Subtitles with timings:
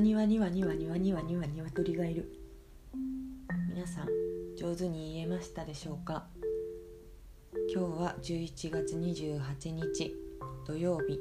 [0.00, 2.30] 庭にはにはにはにはには鶏がいる
[3.68, 4.08] 皆さん
[4.56, 6.26] 上手に言えましたでしょうか
[7.72, 10.14] 今日は11月28日
[10.66, 11.18] 土曜日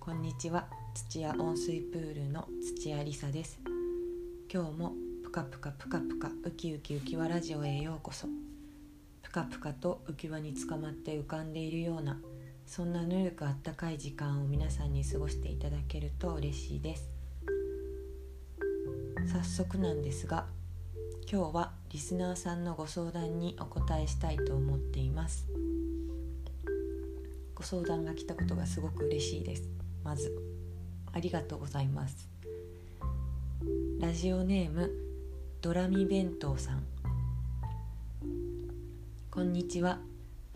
[0.00, 3.60] こんにちは土屋温水プールの土屋りさです
[4.52, 8.26] 今日もぷかぷかぷかぷかウキウキ浮き輪ラジオへようこそ
[9.22, 12.18] ぷかぷかと浮き輪につかまって浮かんでいるような
[12.66, 17.13] そんなぬるくあったかい時間を皆さんに過ごしていただけると嬉しいです
[19.26, 20.46] 早速なんですが
[21.30, 25.46] 今日はリスナーさんのご相談にお答えしたいと思っています。
[27.54, 29.68] ご相談が来たことがすごく嬉しいです。
[30.02, 30.30] まず
[31.12, 32.28] ありがとうございます。
[34.00, 34.90] ラジオネーム
[35.62, 36.82] ドラミ弁当さん。
[39.30, 39.98] こんにちは。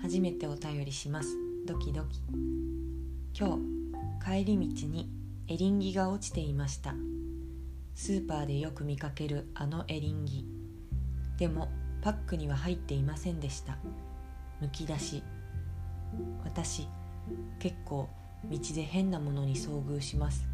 [0.00, 1.36] 初めてお便りします。
[1.66, 2.20] ドキドキ。
[3.38, 5.08] 今日帰り道に
[5.48, 6.94] エリンギが落ちていました。
[8.00, 10.46] スーパーでよく見かけるあのエリンギ。
[11.36, 11.68] でも
[12.00, 13.76] パックには入っていませんでした。
[14.60, 15.24] むき出し。
[16.44, 16.86] 私
[17.58, 18.08] 結構
[18.44, 20.46] 道で変なものに遭遇します。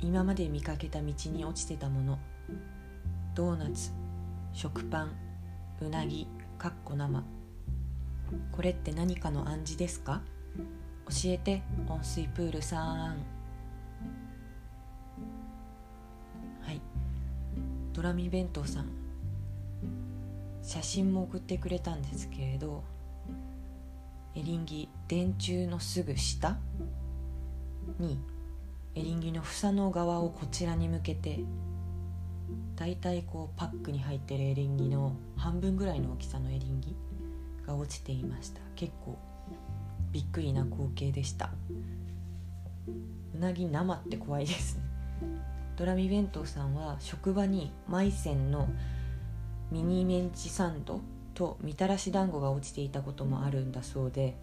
[0.00, 2.18] 今まで見かけた道に落ちてたもの。
[3.36, 3.92] ドーナツ
[4.52, 5.12] 食パン
[5.80, 6.26] うなぎ
[6.58, 7.22] かっこ生。
[8.50, 10.22] これって何かの暗示ですか？
[11.08, 13.35] 教えて温水プールさん。
[17.96, 18.90] ドラミ弁当さん。
[20.62, 22.84] 写真も送ってくれたんですけれど
[24.34, 26.58] エリンギ電柱のすぐ下
[27.98, 28.18] に
[28.96, 31.38] エリンギの房の側をこちらに向けて
[32.74, 36.96] だいたいこうパックに入ってるエリンギの半分ぐらいの大きさのエリンギ
[37.66, 38.60] が落ちていました。
[38.74, 39.16] 結構
[40.12, 41.50] びっくりな光景でした。
[43.34, 44.82] うなぎ生って怖いですね。
[45.76, 48.68] ドラミ弁当さんは職場にマイセンの
[49.70, 51.00] ミニメンチサンド
[51.34, 54.36] とみたらし団子が落ちていたこともあるんだそうで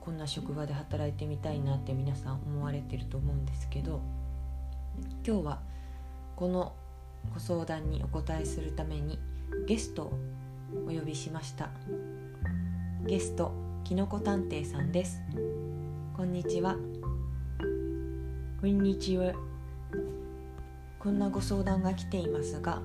[0.00, 4.00] こんな職場で働いてみたいなって皆さん思われてると思うんですけど
[5.26, 5.60] 今日は
[6.36, 6.74] この
[7.32, 9.18] ご相談にお答えするために
[9.66, 10.18] ゲストを
[10.86, 11.70] お呼びしました。
[13.06, 13.52] ゲスト
[13.84, 15.20] きのこ探偵さんです。
[16.16, 16.76] こんにちは。
[18.60, 19.53] こんにちは。
[21.04, 22.80] こんなご相談が来ていますが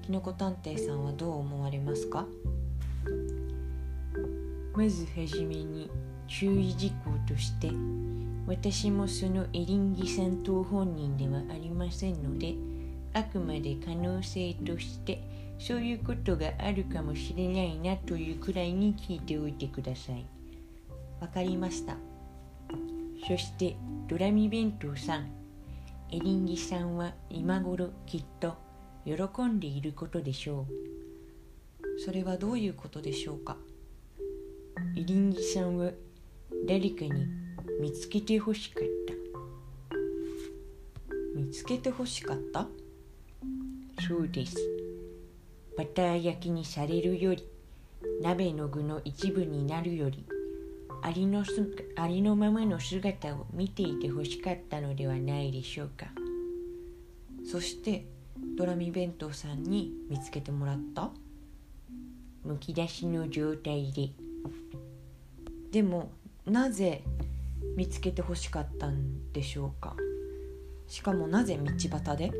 [0.00, 2.24] きのこ探偵さんはどう思われますか？
[4.72, 5.90] まずはじめに
[6.26, 7.70] 注意事項として
[8.46, 12.54] 私もそのエリンギさんと本人ではありませんので
[13.12, 15.22] あくまで可能性として
[15.58, 20.24] そういうことがあるかもしれないなというくらいに聞いておいてください。
[21.20, 21.96] わかりました。
[23.28, 23.76] そして
[24.08, 25.39] ドラミ弁当さん。
[26.12, 28.56] エリンギさんは今頃きっと
[29.04, 32.00] 喜んでいることでしょう。
[32.04, 33.56] それはどういうことでしょうか？
[34.96, 35.92] エリンギさんは
[36.66, 37.28] 誰かに
[37.80, 39.14] 見つけてほしかった。
[41.38, 42.66] 見つけてほしかった？
[44.08, 44.56] そうです。
[45.78, 47.44] バター焼きにされるより
[48.20, 50.26] 鍋の具の一部になるより
[51.02, 51.66] ありのす
[51.96, 56.06] ありのままの姿を見ていてほしかったのではないでしょうか。
[57.44, 58.06] そして
[58.56, 61.10] ドラミ弁当さんに見つけてもらった。
[62.44, 64.10] むき出しの状態で。
[65.72, 66.10] でも
[66.46, 67.02] なぜ
[67.76, 69.96] 見つけてほしかったんでしょうか。
[70.86, 72.32] しかもなぜ道端で？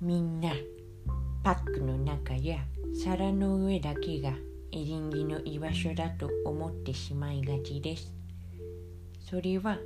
[0.00, 0.52] みんな
[1.42, 2.58] パックの中や
[3.04, 4.32] 皿の上だけが
[4.70, 8.12] エリンギの居場所だと思ってしまいがちです。
[9.30, 9.78] それは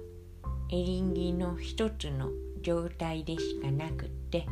[0.70, 2.30] エリンギの一つの
[2.62, 4.46] 状態でしかなくって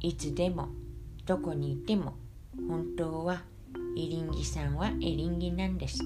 [0.00, 0.68] いつでも
[1.26, 2.14] どこにいても
[2.68, 3.42] 本当は
[3.96, 6.02] エリンギさんはエリンギなんです。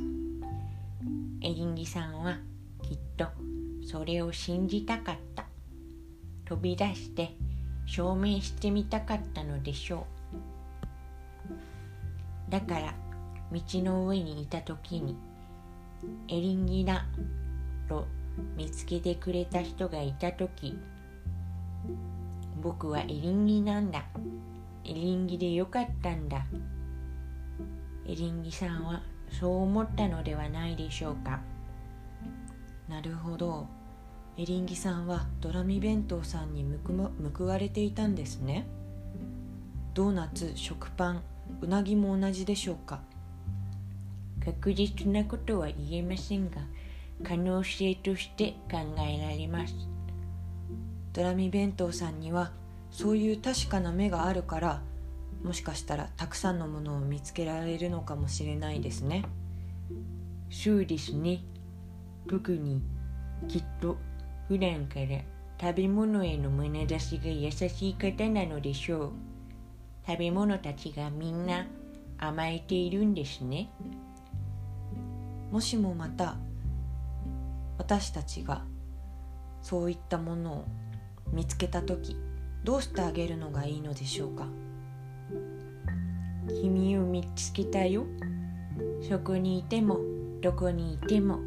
[1.43, 2.39] エリンギさんは
[2.83, 3.27] きっと
[3.87, 5.47] それを信じたかった。
[6.45, 7.35] 飛び出して
[7.87, 10.07] 証明してみたかったのでしょ
[12.49, 12.51] う。
[12.51, 12.95] だから
[13.53, 15.17] 道の上にいた時に
[16.29, 17.07] エリンギだ
[17.89, 18.07] と
[18.57, 20.79] 見つけてくれた人がいた時
[22.63, 24.05] 僕はエリンギなんだ。
[24.85, 26.47] エリンギでよかったんだ。
[28.07, 31.41] エリンギさんはそう思ったのではないでしょうか。
[32.89, 33.67] なるほど。
[34.37, 36.65] エリンギさんはドラミ弁当さんに
[37.35, 38.67] 報われていたんですね。
[39.93, 41.23] ドーナツ食パン
[41.61, 43.01] うなぎも同じでしょうか。
[44.45, 46.57] 確実なことは言えませんが
[47.25, 49.75] 可能性として考えられます。
[51.13, 52.53] ドラミ弁当さんには
[52.91, 54.83] そういう確かな目があるから
[55.43, 59.25] もしかしたらたくさんのものを見つけられるのかもしれないですね。
[60.51, 61.41] そうですね。
[62.29, 62.83] 特に
[63.49, 63.97] きっと
[64.49, 65.21] 普段から
[65.61, 69.13] 食べ物への眼差しが優しい方なのでしょう。
[70.07, 71.67] 食べ物たちがみんな
[72.19, 73.69] 甘えているんですね
[75.53, 76.37] もしもまた
[77.77, 78.65] 私たちが
[79.61, 80.65] そういったものを
[81.31, 82.17] 見つけた時
[82.65, 84.47] どうしてあげるのがいいのでしょうか？
[86.63, 88.07] 君を見つけたよ。
[89.07, 89.99] そこにいても
[90.41, 91.39] どこにいても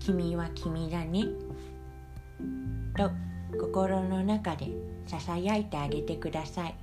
[0.00, 1.24] 君は君だね。
[2.96, 3.12] と
[3.60, 4.66] 心の中で
[5.06, 6.74] ささやいてあげてください。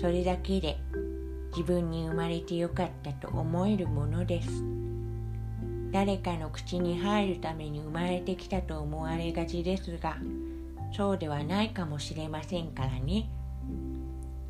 [0.00, 0.78] それだけで
[1.50, 4.73] 自分に生まれてよかったと思えるものです。
[5.94, 10.16] 誰かの口に入るために生まれてきたと思われがちですが
[10.92, 13.30] そうではないかもしれませんからね。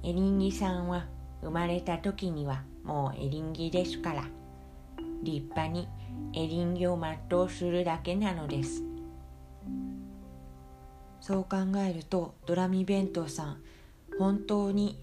[0.02, 1.04] エリンギさんは
[1.42, 4.24] 生まれた時にはもうエリンギですから
[5.22, 5.86] 立派に
[6.32, 8.82] エリンギを全うするだけなのです。
[11.20, 11.56] そう考
[11.86, 13.62] えるとドラミ弁当さん
[14.18, 14.98] 本当に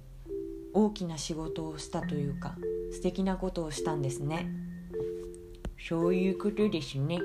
[0.74, 2.56] 大きな仕事をしたというか
[2.92, 4.61] 素敵なことをしたんですね。
[5.88, 7.20] そういうことですね。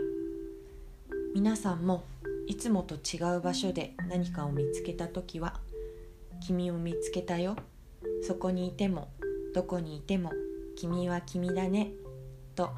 [1.34, 2.04] 皆さんも
[2.46, 5.60] いつもと違う場所で何かを見つけた時は
[6.46, 7.56] 「君を見つけたよ。
[8.22, 9.08] そこにいても
[9.54, 10.32] どこにいても
[10.74, 11.92] 君は君だね」
[12.56, 12.70] と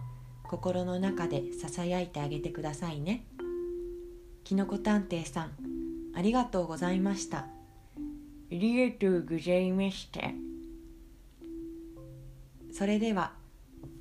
[0.43, 3.25] 心の中でささやいてあげてくださいね。
[4.43, 5.53] きのこ探偵さん
[6.15, 7.39] ありがとうございました。
[7.39, 7.49] あ
[8.51, 10.23] りがとうございました。
[12.73, 13.38] それでは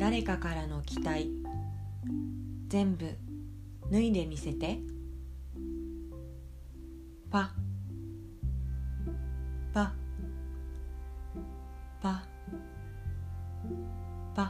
[0.00, 1.30] 誰かからの期待
[2.68, 3.18] 全部
[3.92, 4.78] 脱いでみせて。
[7.30, 7.52] パ。
[9.74, 9.92] パ。
[12.00, 12.22] パ。
[14.34, 14.42] パ。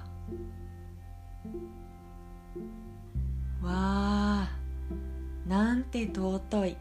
[3.61, 4.51] わあ
[5.49, 6.77] なんて尊い。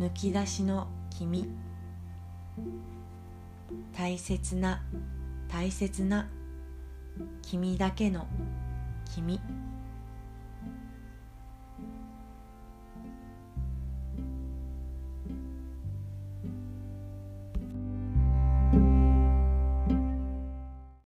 [0.00, 1.48] むき出しの君。
[3.96, 4.82] 大切な
[5.48, 6.28] 大切な。
[7.42, 8.26] 君だけの
[9.14, 9.40] 君。